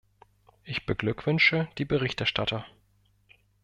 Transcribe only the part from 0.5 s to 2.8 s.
Ich beglückwünsche die Berichterstatter.